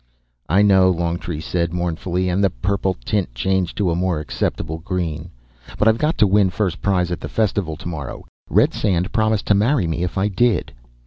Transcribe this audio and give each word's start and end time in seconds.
"I 0.49 0.63
know," 0.63 0.89
Longtree 0.89 1.41
said 1.41 1.75
mournfully, 1.75 2.27
and 2.27 2.43
the 2.43 2.49
purple 2.49 2.95
tint 3.05 3.35
changed 3.35 3.77
to 3.77 3.91
a 3.91 3.95
more 3.95 4.19
acceptable 4.19 4.79
green. 4.79 5.29
"But 5.77 5.87
I've 5.87 5.99
got 5.99 6.17
to 6.17 6.25
win 6.25 6.49
first 6.49 6.81
prize 6.81 7.11
at 7.11 7.19
the 7.19 7.29
festival 7.29 7.75
tomorrow; 7.77 8.25
Redsand 8.49 9.11
promised 9.13 9.45
to 9.45 9.53
marry 9.53 9.85
me 9.85 10.01
if 10.03 10.17
I 10.17 10.27
did." 10.27 10.73